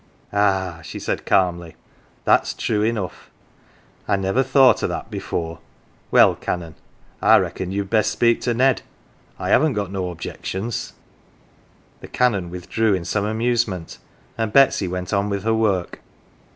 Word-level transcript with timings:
"Ah," 0.33 0.79
she 0.83 0.97
said 0.97 1.27
calmly, 1.27 1.75
"that's 2.25 2.55
true 2.55 2.81
enough. 2.81 3.29
I 4.07 4.15
never 4.15 4.41
thought 4.41 4.81
o' 4.81 4.87
that 4.87 5.11
before. 5.11 5.59
Well, 6.09 6.33
Canon, 6.33 6.73
I 7.21 7.37
reckon 7.37 7.71
you'd 7.71 7.91
best 7.91 8.09
speak 8.09 8.41
to 8.41 8.55
Ned. 8.55 8.81
I 9.37 9.49
haven't 9.49 9.73
got 9.73 9.91
no 9.91 10.09
objections." 10.09 10.93
The 11.99 12.07
Canon 12.07 12.49
withdrew, 12.49 12.95
in 12.95 13.05
some 13.05 13.25
amusement, 13.25 13.99
and 14.39 14.51
Betsy 14.51 14.87
went 14.87 15.13
on 15.13 15.29
with 15.29 15.43
her 15.43 15.53
work. 15.53 16.01